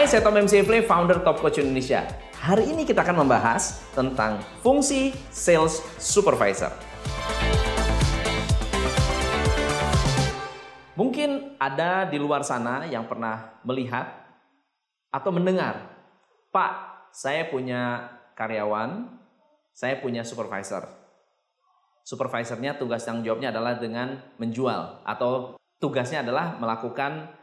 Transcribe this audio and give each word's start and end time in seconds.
Hai, 0.00 0.08
saya 0.08 0.24
Tom 0.24 0.32
MC 0.32 0.64
Play, 0.64 0.80
founder 0.80 1.20
Top 1.20 1.44
Coach 1.44 1.60
Indonesia. 1.60 2.00
Hari 2.40 2.72
ini 2.72 2.88
kita 2.88 3.04
akan 3.04 3.20
membahas 3.20 3.84
tentang 3.92 4.40
fungsi 4.64 5.12
sales 5.28 5.84
supervisor. 6.00 6.72
Mungkin 10.96 11.52
ada 11.60 12.08
di 12.08 12.16
luar 12.16 12.40
sana 12.40 12.88
yang 12.88 13.04
pernah 13.04 13.60
melihat 13.60 14.08
atau 15.12 15.28
mendengar, 15.36 15.92
Pak, 16.48 16.72
saya 17.12 17.52
punya 17.52 18.08
karyawan, 18.40 19.04
saya 19.76 20.00
punya 20.00 20.24
supervisor. 20.24 20.88
Supervisornya 22.08 22.80
tugas 22.80 23.04
tanggung 23.04 23.28
jawabnya 23.28 23.52
adalah 23.52 23.76
dengan 23.76 24.16
menjual 24.40 25.04
atau 25.04 25.60
tugasnya 25.76 26.24
adalah 26.24 26.56
melakukan 26.56 27.36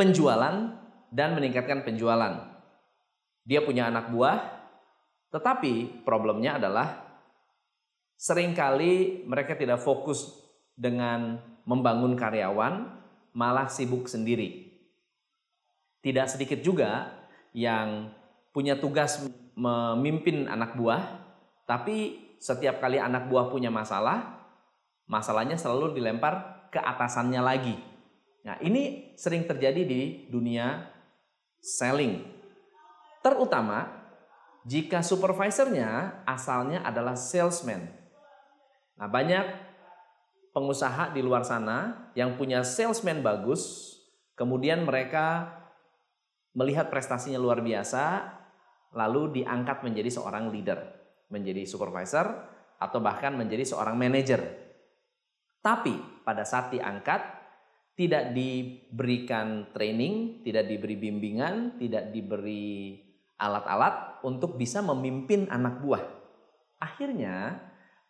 penjualan 0.00 0.85
dan 1.10 1.34
meningkatkan 1.36 1.82
penjualan. 1.86 2.56
Dia 3.46 3.62
punya 3.62 3.86
anak 3.86 4.10
buah, 4.10 4.38
tetapi 5.30 6.02
problemnya 6.02 6.58
adalah 6.58 7.06
sering 8.16 8.56
kali 8.56 9.22
mereka 9.28 9.54
tidak 9.54 9.84
fokus 9.84 10.34
dengan 10.74 11.38
membangun 11.68 12.16
karyawan, 12.16 12.88
malah 13.36 13.68
sibuk 13.68 14.08
sendiri. 14.08 14.72
Tidak 16.00 16.26
sedikit 16.30 16.62
juga 16.62 17.10
yang 17.52 18.10
punya 18.54 18.78
tugas 18.78 19.20
memimpin 19.56 20.46
anak 20.48 20.78
buah, 20.78 21.02
tapi 21.66 22.24
setiap 22.38 22.78
kali 22.80 23.00
anak 23.00 23.26
buah 23.26 23.50
punya 23.50 23.72
masalah, 23.72 24.46
masalahnya 25.08 25.58
selalu 25.58 25.96
dilempar 25.96 26.68
ke 26.70 26.78
atasannya 26.78 27.42
lagi. 27.42 27.76
Nah, 28.46 28.56
ini 28.62 29.12
sering 29.18 29.42
terjadi 29.48 29.82
di 29.82 30.30
dunia 30.30 30.95
selling. 31.66 32.22
Terutama 33.26 33.90
jika 34.62 35.02
supervisornya 35.02 36.22
asalnya 36.22 36.86
adalah 36.86 37.18
salesman. 37.18 37.90
Nah, 38.94 39.10
banyak 39.10 39.46
pengusaha 40.54 41.10
di 41.10 41.20
luar 41.20 41.42
sana 41.42 42.10
yang 42.14 42.38
punya 42.38 42.62
salesman 42.62 43.20
bagus, 43.20 43.94
kemudian 44.38 44.86
mereka 44.86 45.58
melihat 46.56 46.88
prestasinya 46.88 47.36
luar 47.36 47.60
biasa, 47.60 48.32
lalu 48.96 49.42
diangkat 49.42 49.84
menjadi 49.84 50.08
seorang 50.08 50.48
leader, 50.48 50.80
menjadi 51.28 51.68
supervisor, 51.68 52.26
atau 52.80 52.98
bahkan 52.98 53.36
menjadi 53.36 53.68
seorang 53.68 53.98
manager. 53.98 54.40
Tapi 55.60 56.24
pada 56.24 56.46
saat 56.48 56.72
diangkat, 56.72 57.45
tidak 57.96 58.36
diberikan 58.36 59.72
training, 59.72 60.44
tidak 60.44 60.68
diberi 60.68 61.00
bimbingan, 61.00 61.80
tidak 61.80 62.12
diberi 62.12 63.00
alat-alat 63.40 64.20
untuk 64.24 64.60
bisa 64.60 64.84
memimpin 64.84 65.48
anak 65.48 65.80
buah. 65.80 66.04
Akhirnya 66.76 67.56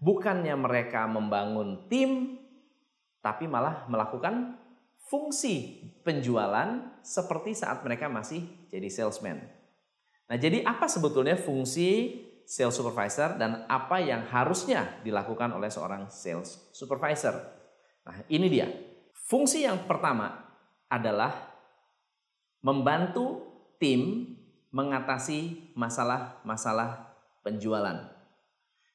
bukannya 0.03 0.55
mereka 0.59 1.07
membangun 1.07 1.87
tim, 1.87 2.43
tapi 3.23 3.47
malah 3.47 3.87
melakukan 3.87 4.59
fungsi 5.07 5.87
penjualan 6.03 6.99
seperti 7.07 7.55
saat 7.55 7.87
mereka 7.87 8.11
masih 8.11 8.43
jadi 8.67 8.91
salesman. 8.91 9.39
Nah, 10.27 10.35
jadi 10.35 10.67
apa 10.67 10.91
sebetulnya 10.91 11.39
fungsi 11.39 12.23
sales 12.43 12.75
supervisor 12.75 13.39
dan 13.39 13.63
apa 13.71 14.03
yang 14.03 14.27
harusnya 14.27 14.99
dilakukan 15.07 15.55
oleh 15.55 15.71
seorang 15.71 16.11
sales 16.11 16.71
supervisor? 16.75 17.39
Nah, 18.03 18.27
ini 18.27 18.51
dia. 18.51 18.67
Fungsi 19.27 19.67
yang 19.67 19.91
pertama 19.91 20.39
adalah 20.87 21.35
membantu 22.63 23.43
tim 23.83 24.35
mengatasi 24.71 25.75
masalah-masalah 25.75 27.11
penjualan. 27.43 28.07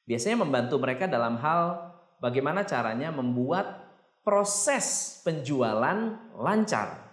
Biasanya 0.08 0.40
membantu 0.40 0.80
mereka 0.80 1.03
dalam 1.12 1.36
hal 1.36 1.92
bagaimana 2.24 2.64
caranya 2.64 3.12
membuat 3.12 3.92
proses 4.24 5.19
penjualan 5.28 6.16
lancar. 6.40 7.12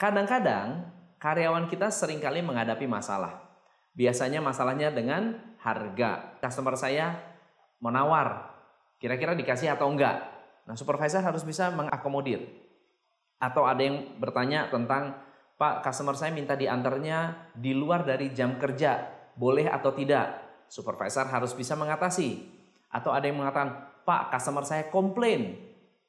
Kadang-kadang 0.00 0.88
karyawan 1.20 1.68
kita 1.68 1.92
sering 1.92 2.22
kali 2.22 2.40
menghadapi 2.40 2.88
masalah. 2.88 3.44
Biasanya 3.92 4.40
masalahnya 4.40 4.88
dengan 4.88 5.36
harga. 5.60 6.38
Customer 6.38 6.78
saya 6.78 7.12
menawar, 7.82 8.56
kira-kira 9.02 9.34
dikasih 9.34 9.74
atau 9.74 9.90
enggak. 9.90 10.37
Nah, 10.68 10.76
supervisor 10.76 11.24
harus 11.24 11.42
bisa 11.48 11.72
mengakomodir. 11.72 12.44
Atau 13.40 13.64
ada 13.64 13.80
yang 13.80 14.20
bertanya 14.20 14.68
tentang, 14.68 15.16
Pak, 15.56 15.80
customer 15.80 16.12
saya 16.12 16.30
minta 16.30 16.52
diantarnya 16.52 17.50
di 17.56 17.72
luar 17.72 18.04
dari 18.04 18.30
jam 18.36 18.60
kerja, 18.60 19.08
boleh 19.32 19.66
atau 19.72 19.96
tidak? 19.96 20.48
supervisor 20.68 21.24
harus 21.26 21.56
bisa 21.56 21.74
mengatasi. 21.74 22.44
Atau 22.92 23.12
ada 23.12 23.24
yang 23.24 23.40
mengatakan, 23.40 23.88
Pak, 24.04 24.32
customer 24.32 24.64
saya 24.64 24.88
komplain. 24.92 25.56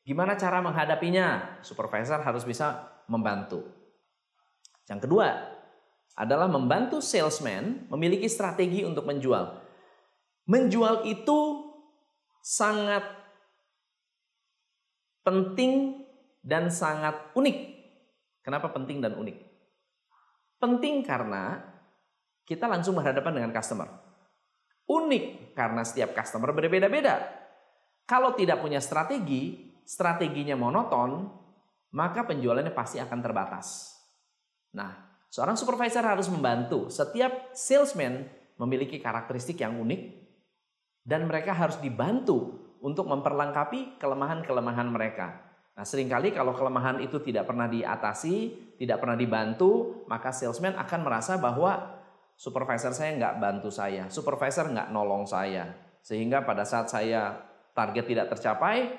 Gimana 0.04 0.36
cara 0.36 0.64
menghadapinya? 0.64 1.60
Supervisor 1.64 2.20
harus 2.24 2.44
bisa 2.44 2.88
membantu. 3.08 3.64
Yang 4.88 5.08
kedua 5.08 5.28
adalah 6.20 6.52
membantu 6.52 7.00
salesman 7.00 7.88
memiliki 7.88 8.28
strategi 8.28 8.84
untuk 8.84 9.08
menjual. 9.08 9.60
Menjual 10.48 11.08
itu 11.08 11.72
sangat 12.44 13.04
penting 15.30 16.02
dan 16.42 16.74
sangat 16.74 17.14
unik. 17.38 17.58
Kenapa 18.42 18.74
penting 18.74 18.98
dan 18.98 19.14
unik? 19.14 19.38
Penting 20.58 21.06
karena 21.06 21.62
kita 22.50 22.66
langsung 22.66 22.98
berhadapan 22.98 23.38
dengan 23.38 23.54
customer 23.54 24.10
unik 24.90 25.54
karena 25.54 25.86
setiap 25.86 26.18
customer 26.18 26.50
berbeda-beda. 26.50 27.22
Kalau 28.10 28.34
tidak 28.34 28.58
punya 28.58 28.82
strategi, 28.82 29.70
strateginya 29.86 30.58
monoton, 30.58 31.30
maka 31.94 32.26
penjualannya 32.26 32.74
pasti 32.74 32.98
akan 32.98 33.20
terbatas. 33.22 33.94
Nah, 34.74 35.22
seorang 35.30 35.54
supervisor 35.54 36.02
harus 36.02 36.26
membantu 36.26 36.90
setiap 36.90 37.54
salesman 37.54 38.26
memiliki 38.58 38.98
karakteristik 38.98 39.62
yang 39.62 39.78
unik 39.78 40.02
dan 41.06 41.30
mereka 41.30 41.54
harus 41.54 41.78
dibantu 41.78 42.58
untuk 42.80 43.08
memperlengkapi 43.08 44.00
kelemahan-kelemahan 44.00 44.88
mereka. 44.88 45.50
Nah, 45.80 45.88
sering 45.88 46.12
kali 46.12 46.36
kalau 46.36 46.52
kelemahan 46.52 47.00
itu 47.00 47.24
tidak 47.24 47.48
pernah 47.48 47.72
diatasi, 47.72 48.36
tidak 48.76 49.00
pernah 49.00 49.16
dibantu, 49.16 50.04
maka 50.12 50.32
salesman 50.36 50.76
akan 50.76 51.00
merasa 51.08 51.40
bahwa 51.40 52.00
supervisor 52.36 52.92
saya 52.92 53.16
nggak 53.16 53.36
bantu 53.40 53.72
saya, 53.72 54.12
supervisor 54.12 54.68
nggak 54.72 54.92
nolong 54.92 55.24
saya. 55.24 55.72
Sehingga 56.04 56.44
pada 56.44 56.68
saat 56.68 56.92
saya 56.92 57.36
target 57.72 58.12
tidak 58.12 58.28
tercapai, 58.32 58.92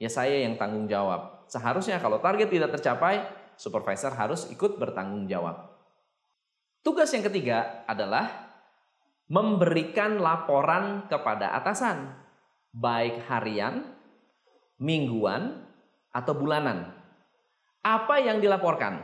ya 0.00 0.08
saya 0.08 0.44
yang 0.48 0.56
tanggung 0.56 0.88
jawab. 0.88 1.44
Seharusnya 1.48 2.00
kalau 2.00 2.20
target 2.24 2.48
tidak 2.48 2.72
tercapai, 2.72 3.24
supervisor 3.60 4.16
harus 4.16 4.48
ikut 4.48 4.80
bertanggung 4.80 5.28
jawab. 5.28 5.76
Tugas 6.84 7.12
yang 7.12 7.24
ketiga 7.24 7.84
adalah 7.88 8.52
memberikan 9.28 10.20
laporan 10.20 11.08
kepada 11.08 11.56
atasan, 11.56 12.23
baik 12.74 13.22
harian, 13.30 13.86
mingguan, 14.82 15.62
atau 16.10 16.34
bulanan. 16.34 16.90
Apa 17.86 18.18
yang 18.18 18.42
dilaporkan? 18.42 18.98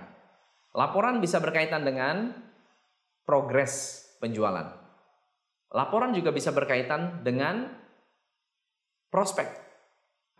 Laporan 0.74 1.18
bisa 1.22 1.38
berkaitan 1.38 1.86
dengan 1.86 2.34
progres 3.26 4.06
penjualan. 4.18 4.74
Laporan 5.70 6.10
juga 6.10 6.34
bisa 6.34 6.50
berkaitan 6.50 7.22
dengan 7.22 7.70
prospek. 9.10 9.46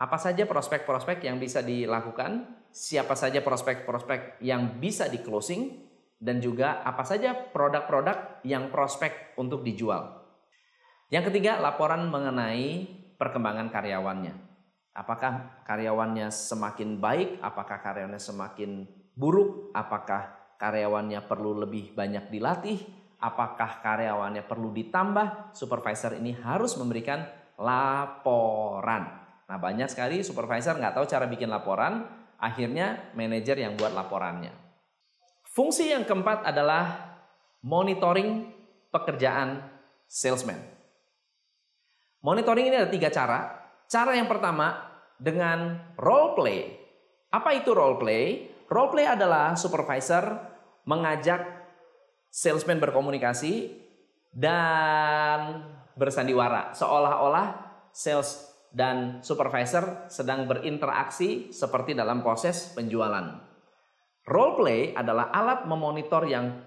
Apa 0.01 0.17
saja 0.17 0.43
prospek-prospek 0.47 1.23
yang 1.23 1.37
bisa 1.39 1.63
dilakukan, 1.63 2.47
siapa 2.71 3.13
saja 3.15 3.39
prospek-prospek 3.39 4.43
yang 4.43 4.81
bisa 4.81 5.07
di 5.07 5.21
closing, 5.21 5.87
dan 6.21 6.37
juga 6.37 6.85
apa 6.85 7.01
saja 7.01 7.33
produk-produk 7.33 8.41
yang 8.45 8.69
prospek 8.69 9.35
untuk 9.37 9.61
dijual. 9.65 10.21
Yang 11.11 11.33
ketiga, 11.33 11.59
laporan 11.59 12.07
mengenai 12.07 13.00
perkembangan 13.21 13.69
karyawannya. 13.69 14.33
Apakah 14.97 15.61
karyawannya 15.69 16.33
semakin 16.33 16.97
baik, 16.97 17.37
apakah 17.45 17.77
karyawannya 17.77 18.17
semakin 18.17 18.89
buruk, 19.13 19.69
apakah 19.77 20.57
karyawannya 20.57 21.21
perlu 21.29 21.61
lebih 21.61 21.93
banyak 21.93 22.33
dilatih, 22.33 22.81
apakah 23.21 23.85
karyawannya 23.85 24.41
perlu 24.49 24.73
ditambah, 24.73 25.53
supervisor 25.53 26.17
ini 26.17 26.33
harus 26.33 26.73
memberikan 26.81 27.21
laporan. 27.61 29.05
Nah 29.45 29.57
banyak 29.61 29.85
sekali 29.85 30.25
supervisor 30.25 30.81
nggak 30.81 30.97
tahu 30.97 31.05
cara 31.05 31.29
bikin 31.29 31.53
laporan, 31.53 32.09
akhirnya 32.41 33.13
manajer 33.13 33.61
yang 33.61 33.77
buat 33.77 33.93
laporannya. 33.93 34.51
Fungsi 35.45 35.93
yang 35.93 36.09
keempat 36.09 36.41
adalah 36.41 37.13
monitoring 37.61 38.49
pekerjaan 38.89 39.61
salesman. 40.09 40.80
Monitoring 42.21 42.69
ini 42.69 42.77
ada 42.77 42.89
tiga 42.89 43.09
cara. 43.09 43.49
Cara 43.89 44.13
yang 44.13 44.29
pertama 44.29 44.77
dengan 45.17 45.77
role 45.97 46.37
play. 46.37 46.59
Apa 47.33 47.57
itu 47.57 47.73
role 47.73 47.97
play? 47.97 48.49
Role 48.69 48.91
play 48.93 49.09
adalah 49.09 49.57
supervisor 49.57 50.37
mengajak 50.85 51.41
salesman 52.29 52.79
berkomunikasi 52.79 53.73
dan 54.31 55.65
bersandiwara 55.97 56.71
seolah-olah 56.71 57.47
sales 57.91 58.47
dan 58.71 59.19
supervisor 59.19 60.07
sedang 60.07 60.47
berinteraksi 60.47 61.51
seperti 61.51 61.91
dalam 61.91 62.23
proses 62.23 62.71
penjualan. 62.71 63.43
Role 64.23 64.55
play 64.55 64.81
adalah 64.95 65.33
alat 65.33 65.67
memonitor 65.67 66.23
yang 66.23 66.63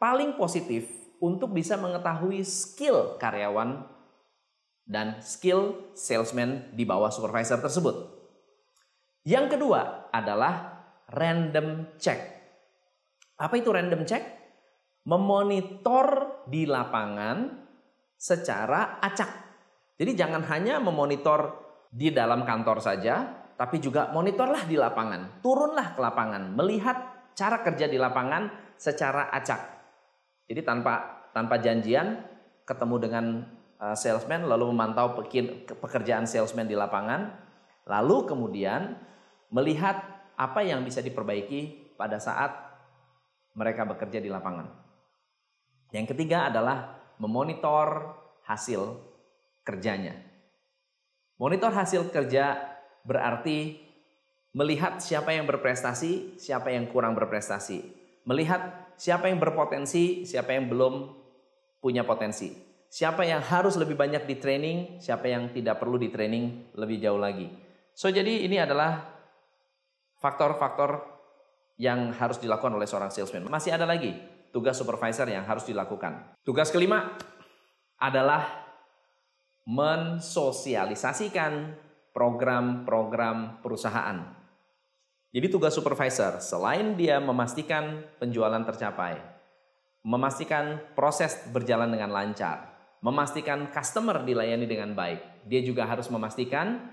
paling 0.00 0.40
positif 0.40 0.88
untuk 1.20 1.52
bisa 1.52 1.76
mengetahui 1.76 2.40
skill 2.46 3.20
karyawan 3.20 3.97
dan 4.88 5.20
skill 5.20 5.92
salesman 5.92 6.72
di 6.72 6.88
bawah 6.88 7.12
supervisor 7.12 7.60
tersebut. 7.60 8.16
Yang 9.28 9.60
kedua 9.60 10.08
adalah 10.08 10.80
random 11.12 12.00
check. 12.00 12.16
Apa 13.36 13.60
itu 13.60 13.68
random 13.68 14.08
check? 14.08 14.24
Memonitor 15.04 16.40
di 16.48 16.64
lapangan 16.64 17.68
secara 18.16 18.98
acak 19.04 19.48
jadi 19.98 20.14
jangan 20.14 20.46
hanya 20.46 20.78
memonitor 20.78 21.58
di 21.90 22.14
dalam 22.14 22.46
kantor 22.46 22.78
saja, 22.78 23.26
tapi 23.58 23.82
juga 23.82 24.14
monitorlah 24.14 24.62
di 24.62 24.78
lapangan. 24.78 25.42
Turunlah 25.42 25.98
ke 25.98 26.00
lapangan, 26.00 26.54
melihat 26.54 26.96
cara 27.34 27.66
kerja 27.66 27.90
di 27.90 27.98
lapangan 27.98 28.46
secara 28.78 29.26
acak. 29.34 29.58
Jadi 30.46 30.62
tanpa 30.62 31.26
tanpa 31.34 31.58
janjian 31.58 32.22
ketemu 32.62 32.96
dengan 33.02 33.24
salesman 33.94 34.46
lalu 34.46 34.74
memantau 34.74 35.14
pekerjaan 35.78 36.26
salesman 36.26 36.66
di 36.66 36.74
lapangan, 36.74 37.30
lalu 37.86 38.26
kemudian 38.26 38.98
melihat 39.54 40.02
apa 40.34 40.60
yang 40.66 40.82
bisa 40.82 40.98
diperbaiki 40.98 41.94
pada 41.94 42.18
saat 42.18 42.54
mereka 43.54 43.86
bekerja 43.86 44.22
di 44.22 44.30
lapangan. 44.30 44.70
Yang 45.90 46.14
ketiga 46.14 46.50
adalah 46.50 46.98
memonitor 47.18 48.14
hasil 48.46 48.98
kerjanya. 49.66 50.14
Monitor 51.38 51.70
hasil 51.70 52.10
kerja 52.10 52.58
berarti 53.06 53.78
melihat 54.54 54.98
siapa 54.98 55.30
yang 55.30 55.46
berprestasi, 55.46 56.38
siapa 56.38 56.74
yang 56.74 56.90
kurang 56.90 57.14
berprestasi. 57.14 57.94
Melihat 58.26 58.94
siapa 58.98 59.30
yang 59.30 59.38
berpotensi, 59.38 60.26
siapa 60.26 60.52
yang 60.52 60.66
belum 60.66 61.14
punya 61.78 62.02
potensi. 62.02 62.67
Siapa 62.88 63.20
yang 63.24 63.44
harus 63.44 63.76
lebih 63.76 64.00
banyak 64.00 64.24
di 64.24 64.40
training, 64.40 64.78
siapa 64.96 65.28
yang 65.28 65.52
tidak 65.52 65.76
perlu 65.76 66.00
di 66.00 66.08
training 66.08 66.72
lebih 66.72 66.96
jauh 67.04 67.20
lagi. 67.20 67.52
So 67.92 68.08
jadi 68.08 68.48
ini 68.48 68.56
adalah 68.56 69.04
faktor-faktor 70.16 71.04
yang 71.76 72.16
harus 72.16 72.40
dilakukan 72.40 72.74
oleh 72.74 72.88
seorang 72.88 73.12
salesman. 73.12 73.44
Masih 73.46 73.76
ada 73.76 73.84
lagi 73.84 74.16
tugas 74.50 74.80
supervisor 74.80 75.28
yang 75.28 75.44
harus 75.44 75.68
dilakukan. 75.68 76.40
Tugas 76.40 76.72
kelima 76.72 77.12
adalah 78.00 78.64
mensosialisasikan 79.68 81.76
program-program 82.16 83.60
perusahaan. 83.60 84.32
Jadi 85.28 85.46
tugas 85.52 85.76
supervisor 85.76 86.40
selain 86.40 86.96
dia 86.96 87.20
memastikan 87.20 88.00
penjualan 88.16 88.64
tercapai, 88.64 89.20
memastikan 90.00 90.80
proses 90.96 91.36
berjalan 91.52 91.92
dengan 91.92 92.08
lancar, 92.08 92.77
memastikan 93.00 93.70
customer 93.70 94.22
dilayani 94.26 94.66
dengan 94.66 94.94
baik, 94.94 95.46
dia 95.46 95.62
juga 95.62 95.86
harus 95.86 96.10
memastikan 96.10 96.90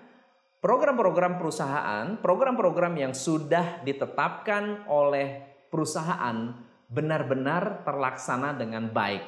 program-program 0.62 1.38
perusahaan, 1.38 2.18
program-program 2.22 2.94
yang 2.98 3.14
sudah 3.14 3.86
ditetapkan 3.86 4.90
oleh 4.90 5.46
perusahaan 5.70 6.58
benar-benar 6.90 7.86
terlaksana 7.86 8.54
dengan 8.58 8.90
baik, 8.90 9.22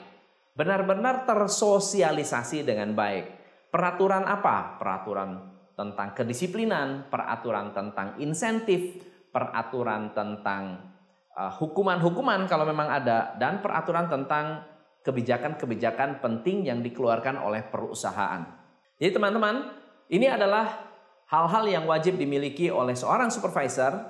benar-benar 0.53 1.25
tersosialisasi 1.25 2.65
dengan 2.65 2.93
baik. 2.93 3.25
Peraturan 3.73 4.25
apa? 4.25 4.77
Peraturan 4.81 5.57
tentang 5.77 6.17
kedisiplinan, 6.17 7.05
peraturan 7.09 7.69
tentang 7.69 8.17
insentif, 8.17 8.97
peraturan 9.29 10.17
tentang 10.17 10.81
uh, 11.37 11.53
hukuman-hukuman 11.53 12.45
uh, 12.45 12.49
kalau 12.49 12.65
memang 12.65 12.89
ada, 12.89 13.37
dan 13.37 13.61
peraturan 13.61 14.09
tentang 14.09 14.65
kebijakan-kebijakan 15.07 16.19
penting 16.19 16.67
yang 16.67 16.83
dikeluarkan 16.83 17.39
oleh 17.39 17.63
perusahaan. 17.63 18.43
Jadi 18.99 19.15
teman-teman, 19.15 19.71
ini 20.11 20.27
adalah 20.27 20.83
hal-hal 21.31 21.63
yang 21.71 21.87
wajib 21.87 22.19
dimiliki 22.19 22.67
oleh 22.67 22.91
seorang 22.91 23.31
supervisor, 23.31 24.03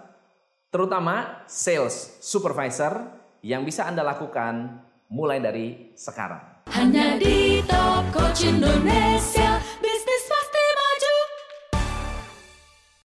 terutama 0.74 1.46
sales 1.46 2.18
supervisor 2.26 2.98
yang 3.46 3.62
bisa 3.62 3.86
Anda 3.86 4.02
lakukan 4.02 4.82
mulai 5.14 5.38
dari 5.38 5.94
sekarang. 5.94 6.66
Hanya 6.74 7.16
di 7.22 7.62
Top 7.64 8.10
Coach 8.12 8.44
Indonesia. 8.44 9.47